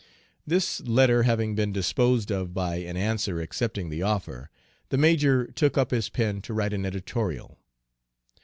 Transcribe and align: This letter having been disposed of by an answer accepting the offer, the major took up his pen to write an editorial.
This 0.47 0.81
letter 0.87 1.21
having 1.21 1.53
been 1.53 1.71
disposed 1.71 2.31
of 2.31 2.55
by 2.55 2.77
an 2.77 2.97
answer 2.97 3.39
accepting 3.39 3.89
the 3.91 4.01
offer, 4.01 4.49
the 4.89 4.97
major 4.97 5.45
took 5.45 5.77
up 5.77 5.91
his 5.91 6.09
pen 6.09 6.41
to 6.41 6.55
write 6.55 6.73
an 6.73 6.87
editorial. 6.87 7.59